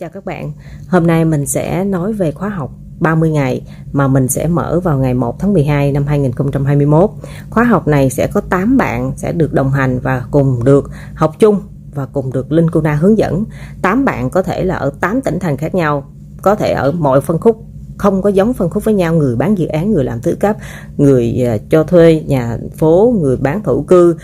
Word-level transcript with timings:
Chào 0.00 0.10
các 0.10 0.24
bạn, 0.24 0.52
hôm 0.88 1.06
nay 1.06 1.24
mình 1.24 1.46
sẽ 1.46 1.84
nói 1.84 2.12
về 2.12 2.32
khóa 2.32 2.48
học 2.48 2.70
30 3.00 3.30
ngày 3.30 3.62
mà 3.92 4.08
mình 4.08 4.28
sẽ 4.28 4.46
mở 4.46 4.80
vào 4.80 4.98
ngày 4.98 5.14
1 5.14 5.38
tháng 5.38 5.52
12 5.52 5.92
năm 5.92 6.06
2021. 6.06 7.10
Khóa 7.50 7.64
học 7.64 7.88
này 7.88 8.10
sẽ 8.10 8.26
có 8.26 8.40
8 8.40 8.76
bạn 8.76 9.12
sẽ 9.16 9.32
được 9.32 9.52
đồng 9.52 9.70
hành 9.70 9.98
và 9.98 10.24
cùng 10.30 10.64
được 10.64 10.90
học 11.14 11.34
chung 11.38 11.60
và 11.94 12.06
cùng 12.06 12.32
được 12.32 12.52
Linh 12.52 12.70
Kuna 12.70 12.94
hướng 12.94 13.18
dẫn. 13.18 13.44
8 13.82 14.04
bạn 14.04 14.30
có 14.30 14.42
thể 14.42 14.64
là 14.64 14.74
ở 14.74 14.92
8 15.00 15.20
tỉnh 15.20 15.38
thành 15.38 15.56
khác 15.56 15.74
nhau, 15.74 16.10
có 16.42 16.54
thể 16.54 16.72
ở 16.72 16.92
mọi 16.92 17.20
phân 17.20 17.38
khúc 17.38 17.64
không 18.00 18.22
có 18.22 18.28
giống 18.28 18.52
phân 18.52 18.70
khúc 18.70 18.84
với 18.84 18.94
nhau 18.94 19.14
người 19.14 19.36
bán 19.36 19.58
dự 19.58 19.66
án 19.66 19.92
người 19.92 20.04
làm 20.04 20.20
thứ 20.20 20.36
cấp 20.40 20.56
người 20.96 21.42
ờ, 21.46 21.58
cho 21.70 21.84
thuê 21.84 22.24
nhà 22.26 22.58
phố 22.76 23.14
người 23.20 23.36
bán 23.36 23.62
thổ 23.62 23.82
cư 23.82 24.16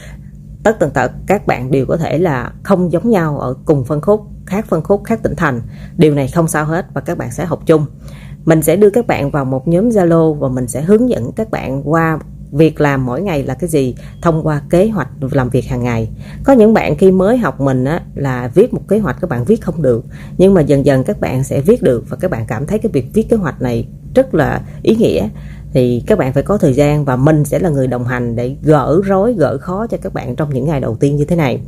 tất 0.66 0.78
tần 0.78 0.90
tật 0.90 1.12
các 1.26 1.46
bạn 1.46 1.70
đều 1.70 1.86
có 1.86 1.96
thể 1.96 2.18
là 2.18 2.52
không 2.62 2.92
giống 2.92 3.10
nhau 3.10 3.38
ở 3.38 3.54
cùng 3.64 3.84
phân 3.84 4.00
khúc 4.00 4.26
khác 4.46 4.66
phân 4.68 4.82
khúc 4.82 5.04
khác 5.04 5.22
tỉnh 5.22 5.36
thành. 5.36 5.60
Điều 5.96 6.14
này 6.14 6.28
không 6.28 6.48
sao 6.48 6.64
hết 6.64 6.86
và 6.94 7.00
các 7.00 7.18
bạn 7.18 7.30
sẽ 7.32 7.44
học 7.44 7.60
chung. 7.66 7.86
Mình 8.44 8.62
sẽ 8.62 8.76
đưa 8.76 8.90
các 8.90 9.06
bạn 9.06 9.30
vào 9.30 9.44
một 9.44 9.68
nhóm 9.68 9.88
Zalo 9.88 10.34
và 10.34 10.48
mình 10.48 10.68
sẽ 10.68 10.82
hướng 10.82 11.10
dẫn 11.10 11.32
các 11.32 11.50
bạn 11.50 11.90
qua 11.90 12.18
việc 12.52 12.80
làm 12.80 13.06
mỗi 13.06 13.22
ngày 13.22 13.42
là 13.42 13.54
cái 13.54 13.70
gì 13.70 13.94
thông 14.22 14.46
qua 14.46 14.62
kế 14.70 14.88
hoạch 14.88 15.08
làm 15.30 15.48
việc 15.48 15.64
hàng 15.66 15.82
ngày. 15.82 16.08
Có 16.44 16.52
những 16.52 16.74
bạn 16.74 16.96
khi 16.96 17.10
mới 17.10 17.36
học 17.36 17.60
mình 17.60 17.84
á, 17.84 18.00
là 18.14 18.50
viết 18.54 18.74
một 18.74 18.82
kế 18.88 18.98
hoạch 18.98 19.16
các 19.20 19.30
bạn 19.30 19.44
viết 19.44 19.60
không 19.60 19.82
được 19.82 20.04
nhưng 20.38 20.54
mà 20.54 20.60
dần 20.60 20.86
dần 20.86 21.04
các 21.04 21.20
bạn 21.20 21.44
sẽ 21.44 21.60
viết 21.60 21.82
được 21.82 22.04
và 22.08 22.16
các 22.16 22.30
bạn 22.30 22.44
cảm 22.48 22.66
thấy 22.66 22.78
cái 22.78 22.92
việc 22.92 23.06
viết 23.14 23.28
kế 23.28 23.36
hoạch 23.36 23.62
này 23.62 23.88
rất 24.14 24.34
là 24.34 24.60
ý 24.82 24.96
nghĩa 24.96 25.28
thì 25.76 26.02
các 26.06 26.18
bạn 26.18 26.32
phải 26.32 26.42
có 26.42 26.58
thời 26.58 26.74
gian 26.74 27.04
và 27.04 27.16
mình 27.16 27.44
sẽ 27.44 27.58
là 27.58 27.68
người 27.68 27.86
đồng 27.86 28.04
hành 28.04 28.36
để 28.36 28.56
gỡ 28.62 29.00
rối 29.04 29.32
gỡ 29.32 29.58
khó 29.58 29.86
cho 29.86 29.96
các 30.02 30.14
bạn 30.14 30.36
trong 30.36 30.54
những 30.54 30.66
ngày 30.66 30.80
đầu 30.80 30.96
tiên 31.00 31.16
như 31.16 31.24
thế 31.24 31.36
này. 31.36 31.60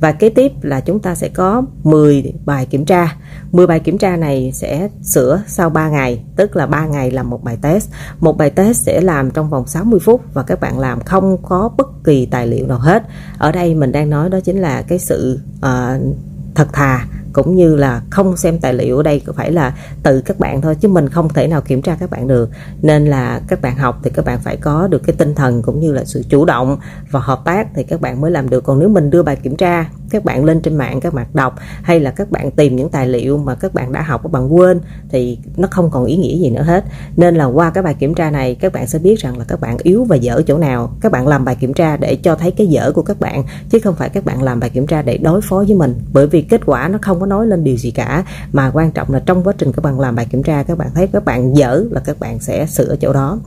Và 0.00 0.12
kế 0.12 0.28
tiếp 0.28 0.52
là 0.62 0.80
chúng 0.80 1.00
ta 1.00 1.14
sẽ 1.14 1.28
có 1.28 1.62
10 1.84 2.32
bài 2.44 2.66
kiểm 2.66 2.84
tra. 2.84 3.16
10 3.52 3.66
bài 3.66 3.80
kiểm 3.80 3.98
tra 3.98 4.16
này 4.16 4.50
sẽ 4.54 4.88
sửa 5.02 5.42
sau 5.46 5.70
3 5.70 5.88
ngày 5.88 6.24
tức 6.36 6.56
là 6.56 6.66
3 6.66 6.86
ngày 6.86 7.10
làm 7.10 7.30
một 7.30 7.44
bài 7.44 7.58
test. 7.62 7.90
Một 8.20 8.36
bài 8.36 8.50
test 8.50 8.82
sẽ 8.82 9.00
làm 9.00 9.30
trong 9.30 9.50
vòng 9.50 9.66
60 9.66 10.00
phút 10.00 10.20
và 10.34 10.42
các 10.42 10.60
bạn 10.60 10.78
làm 10.78 11.00
không 11.00 11.36
có 11.42 11.70
bất 11.76 12.04
kỳ 12.04 12.26
tài 12.26 12.46
liệu 12.46 12.66
nào 12.66 12.78
hết. 12.78 13.02
Ở 13.38 13.52
đây 13.52 13.74
mình 13.74 13.92
đang 13.92 14.10
nói 14.10 14.30
đó 14.30 14.40
chính 14.40 14.60
là 14.60 14.82
cái 14.82 14.98
sự 14.98 15.40
uh, 15.56 16.16
thật 16.54 16.68
thà 16.72 17.06
cũng 17.32 17.56
như 17.56 17.76
là 17.76 18.02
không 18.10 18.36
xem 18.36 18.58
tài 18.58 18.74
liệu 18.74 18.96
ở 18.96 19.02
đây 19.02 19.22
phải 19.36 19.52
là 19.52 19.74
tự 20.02 20.20
các 20.20 20.38
bạn 20.38 20.60
thôi 20.60 20.74
chứ 20.80 20.88
mình 20.88 21.08
không 21.08 21.28
thể 21.28 21.46
nào 21.46 21.60
kiểm 21.60 21.82
tra 21.82 21.96
các 22.00 22.10
bạn 22.10 22.28
được 22.28 22.50
nên 22.82 23.06
là 23.06 23.40
các 23.48 23.62
bạn 23.62 23.76
học 23.76 24.00
thì 24.02 24.10
các 24.14 24.24
bạn 24.24 24.38
phải 24.40 24.56
có 24.56 24.88
được 24.88 25.02
cái 25.06 25.16
tinh 25.18 25.34
thần 25.34 25.62
cũng 25.62 25.80
như 25.80 25.92
là 25.92 26.04
sự 26.04 26.24
chủ 26.28 26.44
động 26.44 26.76
và 27.10 27.20
hợp 27.20 27.40
tác 27.44 27.68
thì 27.74 27.82
các 27.82 28.00
bạn 28.00 28.20
mới 28.20 28.30
làm 28.30 28.50
được 28.50 28.64
còn 28.64 28.78
nếu 28.78 28.88
mình 28.88 29.10
đưa 29.10 29.22
bài 29.22 29.36
kiểm 29.36 29.56
tra 29.56 29.86
các 30.10 30.24
bạn 30.24 30.44
lên 30.44 30.60
trên 30.60 30.76
mạng 30.76 31.00
các 31.00 31.14
bạn 31.14 31.26
đọc 31.34 31.54
hay 31.82 32.00
là 32.00 32.10
các 32.10 32.30
bạn 32.30 32.50
tìm 32.50 32.76
những 32.76 32.88
tài 32.90 33.08
liệu 33.08 33.38
mà 33.38 33.54
các 33.54 33.74
bạn 33.74 33.92
đã 33.92 34.02
học 34.02 34.20
các 34.22 34.32
bạn 34.32 34.54
quên 34.54 34.80
thì 35.08 35.38
nó 35.56 35.68
không 35.70 35.90
còn 35.90 36.04
ý 36.04 36.16
nghĩa 36.16 36.36
gì 36.38 36.50
nữa 36.50 36.62
hết 36.62 36.84
nên 37.16 37.34
là 37.34 37.44
qua 37.44 37.70
cái 37.70 37.82
bài 37.82 37.94
kiểm 37.94 38.14
tra 38.14 38.30
này 38.30 38.54
các 38.54 38.72
bạn 38.72 38.86
sẽ 38.86 38.98
biết 38.98 39.20
rằng 39.20 39.38
là 39.38 39.44
các 39.48 39.60
bạn 39.60 39.76
yếu 39.82 40.04
và 40.04 40.16
dở 40.16 40.42
chỗ 40.46 40.58
nào 40.58 40.92
các 41.00 41.12
bạn 41.12 41.28
làm 41.28 41.44
bài 41.44 41.56
kiểm 41.60 41.74
tra 41.74 41.96
để 41.96 42.16
cho 42.16 42.34
thấy 42.34 42.50
cái 42.50 42.66
dở 42.66 42.92
của 42.94 43.02
các 43.02 43.20
bạn 43.20 43.44
chứ 43.70 43.78
không 43.78 43.94
phải 43.94 44.08
các 44.08 44.24
bạn 44.24 44.42
làm 44.42 44.60
bài 44.60 44.70
kiểm 44.70 44.86
tra 44.86 45.02
để 45.02 45.18
đối 45.18 45.40
phó 45.40 45.56
với 45.56 45.74
mình 45.74 45.94
bởi 46.12 46.26
vì 46.26 46.42
kết 46.42 46.60
quả 46.66 46.88
nó 46.88 46.98
không 47.02 47.21
có 47.22 47.26
nói 47.26 47.46
lên 47.46 47.64
điều 47.64 47.76
gì 47.76 47.90
cả 47.90 48.24
mà 48.52 48.70
quan 48.74 48.90
trọng 48.92 49.12
là 49.12 49.22
trong 49.26 49.44
quá 49.44 49.52
trình 49.58 49.72
các 49.72 49.84
bạn 49.84 50.00
làm 50.00 50.14
bài 50.16 50.26
kiểm 50.30 50.42
tra 50.42 50.62
các 50.62 50.78
bạn 50.78 50.88
thấy 50.94 51.06
các 51.06 51.24
bạn 51.24 51.56
dở 51.56 51.84
là 51.90 52.00
các 52.00 52.20
bạn 52.20 52.40
sẽ 52.40 52.66
sửa 52.66 52.96
chỗ 52.96 53.12
đó 53.12 53.38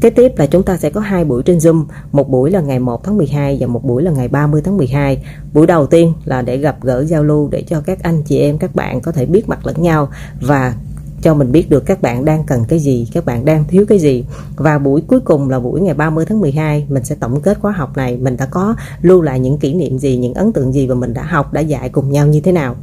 Kế 0.00 0.10
tiếp 0.10 0.32
là 0.36 0.46
chúng 0.46 0.62
ta 0.62 0.76
sẽ 0.76 0.90
có 0.90 1.00
hai 1.00 1.24
buổi 1.24 1.42
trên 1.42 1.58
Zoom, 1.58 1.84
một 2.12 2.30
buổi 2.30 2.50
là 2.50 2.60
ngày 2.60 2.78
1 2.78 3.04
tháng 3.04 3.16
12 3.16 3.56
và 3.60 3.66
một 3.66 3.84
buổi 3.84 4.02
là 4.02 4.10
ngày 4.10 4.28
30 4.28 4.62
tháng 4.64 4.76
12. 4.76 5.24
Buổi 5.54 5.66
đầu 5.66 5.86
tiên 5.86 6.12
là 6.24 6.42
để 6.42 6.56
gặp 6.56 6.76
gỡ 6.82 7.04
giao 7.04 7.24
lưu 7.24 7.48
để 7.52 7.62
cho 7.62 7.80
các 7.80 8.02
anh 8.02 8.22
chị 8.22 8.38
em 8.38 8.58
các 8.58 8.74
bạn 8.74 9.00
có 9.00 9.12
thể 9.12 9.26
biết 9.26 9.48
mặt 9.48 9.66
lẫn 9.66 9.82
nhau 9.82 10.08
và 10.40 10.74
cho 11.22 11.34
mình 11.34 11.52
biết 11.52 11.70
được 11.70 11.86
các 11.86 12.02
bạn 12.02 12.24
đang 12.24 12.44
cần 12.46 12.64
cái 12.68 12.78
gì, 12.78 13.08
các 13.12 13.24
bạn 13.24 13.44
đang 13.44 13.64
thiếu 13.68 13.84
cái 13.88 13.98
gì. 13.98 14.24
Và 14.56 14.78
buổi 14.78 15.00
cuối 15.00 15.20
cùng 15.20 15.50
là 15.50 15.60
buổi 15.60 15.80
ngày 15.80 15.94
30 15.94 16.24
tháng 16.28 16.40
12, 16.40 16.86
mình 16.88 17.04
sẽ 17.04 17.14
tổng 17.20 17.40
kết 17.40 17.58
khóa 17.60 17.72
học 17.72 17.96
này, 17.96 18.16
mình 18.16 18.36
đã 18.36 18.46
có 18.46 18.74
lưu 19.02 19.22
lại 19.22 19.40
những 19.40 19.58
kỷ 19.58 19.74
niệm 19.74 19.98
gì, 19.98 20.16
những 20.16 20.34
ấn 20.34 20.52
tượng 20.52 20.72
gì 20.72 20.86
và 20.86 20.94
mình 20.94 21.14
đã 21.14 21.22
học, 21.22 21.52
đã 21.52 21.60
dạy 21.60 21.88
cùng 21.88 22.10
nhau 22.10 22.26
như 22.26 22.40
thế 22.40 22.52
nào 22.52 22.76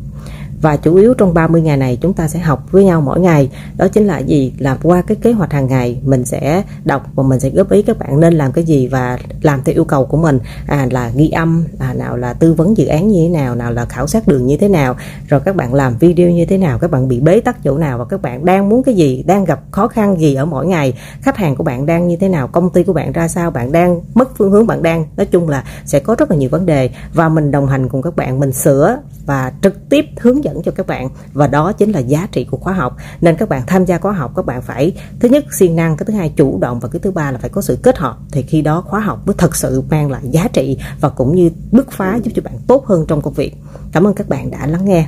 và 0.65 0.77
chủ 0.77 0.95
yếu 0.95 1.13
trong 1.13 1.33
30 1.33 1.61
ngày 1.61 1.77
này 1.77 1.97
chúng 2.01 2.13
ta 2.13 2.27
sẽ 2.27 2.39
học 2.39 2.71
với 2.71 2.83
nhau 2.83 3.01
mỗi 3.01 3.19
ngày. 3.19 3.49
Đó 3.77 3.87
chính 3.87 4.07
là 4.07 4.19
gì? 4.19 4.53
Là 4.57 4.77
qua 4.83 5.01
cái 5.01 5.17
kế 5.21 5.31
hoạch 5.31 5.53
hàng 5.53 5.67
ngày 5.67 6.01
mình 6.03 6.25
sẽ 6.25 6.63
đọc 6.85 7.07
và 7.15 7.23
mình 7.23 7.39
sẽ 7.39 7.49
góp 7.49 7.71
ý 7.71 7.81
các 7.81 7.99
bạn 7.99 8.19
nên 8.19 8.33
làm 8.33 8.51
cái 8.51 8.63
gì 8.63 8.87
và 8.87 9.17
làm 9.41 9.63
theo 9.63 9.75
yêu 9.75 9.85
cầu 9.85 10.05
của 10.05 10.17
mình. 10.17 10.39
À, 10.67 10.87
là 10.91 11.11
ghi 11.15 11.29
âm 11.29 11.63
à, 11.79 11.93
nào 11.93 12.17
là 12.17 12.33
tư 12.33 12.53
vấn 12.53 12.77
dự 12.77 12.85
án 12.85 13.07
như 13.07 13.23
thế 13.23 13.29
nào 13.29 13.55
nào 13.55 13.71
là 13.71 13.85
khảo 13.85 14.07
sát 14.07 14.27
đường 14.27 14.45
như 14.45 14.57
thế 14.57 14.67
nào 14.67 14.95
rồi 15.27 15.39
các 15.45 15.55
bạn 15.55 15.73
làm 15.73 15.97
video 15.97 16.29
như 16.29 16.45
thế 16.45 16.57
nào 16.57 16.79
các 16.79 16.91
bạn 16.91 17.07
bị 17.07 17.19
bế 17.19 17.39
tắc 17.39 17.63
chỗ 17.63 17.77
nào 17.77 17.97
và 17.97 18.05
các 18.05 18.21
bạn 18.21 18.45
đang 18.45 18.69
muốn 18.69 18.83
cái 18.83 18.95
gì 18.95 19.23
đang 19.27 19.45
gặp 19.45 19.59
khó 19.71 19.87
khăn 19.87 20.19
gì 20.19 20.35
ở 20.35 20.45
mỗi 20.45 20.67
ngày 20.67 20.93
khách 21.21 21.37
hàng 21.37 21.55
của 21.55 21.63
bạn 21.63 21.85
đang 21.85 22.07
như 22.07 22.15
thế 22.15 22.29
nào 22.29 22.47
công 22.47 22.69
ty 22.69 22.83
của 22.83 22.93
bạn 22.93 23.11
ra 23.11 23.27
sao 23.27 23.51
bạn 23.51 23.71
đang 23.71 24.01
mất 24.13 24.37
phương 24.37 24.51
hướng 24.51 24.67
bạn 24.67 24.83
đang 24.83 25.05
nói 25.17 25.25
chung 25.25 25.49
là 25.49 25.63
sẽ 25.85 25.99
có 25.99 26.15
rất 26.15 26.31
là 26.31 26.37
nhiều 26.37 26.49
vấn 26.49 26.65
đề. 26.65 26.89
Và 27.13 27.29
mình 27.29 27.51
đồng 27.51 27.67
hành 27.67 27.89
cùng 27.89 28.01
các 28.01 28.15
bạn 28.15 28.39
mình 28.39 28.51
sửa 28.51 28.97
và 29.25 29.51
trực 29.61 29.89
tiếp 29.89 30.05
hướng 30.19 30.43
dẫn 30.43 30.54
dẫn 30.55 30.63
cho 30.63 30.71
các 30.71 30.87
bạn 30.87 31.09
và 31.33 31.47
đó 31.47 31.71
chính 31.71 31.91
là 31.91 31.99
giá 31.99 32.27
trị 32.31 32.47
của 32.51 32.57
khóa 32.57 32.73
học. 32.73 32.97
Nên 33.21 33.35
các 33.35 33.49
bạn 33.49 33.63
tham 33.67 33.85
gia 33.85 33.97
khóa 33.97 34.11
học 34.11 34.31
các 34.35 34.45
bạn 34.45 34.61
phải 34.61 34.93
thứ 35.19 35.29
nhất 35.29 35.45
siêng 35.59 35.75
năng 35.75 35.97
cái 35.97 36.05
thứ 36.05 36.13
hai 36.13 36.33
chủ 36.35 36.57
động 36.59 36.79
và 36.79 36.89
cái 36.89 36.99
thứ 36.99 37.11
ba 37.11 37.31
là 37.31 37.37
phải 37.37 37.49
có 37.49 37.61
sự 37.61 37.77
kết 37.83 37.97
hợp. 37.97 38.17
Thì 38.31 38.41
khi 38.41 38.61
đó 38.61 38.81
khóa 38.81 38.99
học 38.99 39.27
mới 39.27 39.35
thật 39.37 39.55
sự 39.55 39.83
mang 39.89 40.11
lại 40.11 40.21
giá 40.31 40.47
trị 40.53 40.77
và 41.01 41.09
cũng 41.09 41.35
như 41.35 41.51
bứt 41.71 41.91
phá 41.91 42.19
giúp 42.23 42.31
cho 42.35 42.41
bạn 42.41 42.57
tốt 42.67 42.85
hơn 42.85 43.05
trong 43.07 43.21
công 43.21 43.33
việc. 43.33 43.55
Cảm 43.91 44.07
ơn 44.07 44.13
các 44.13 44.29
bạn 44.29 44.51
đã 44.51 44.67
lắng 44.67 44.85
nghe 44.85 45.07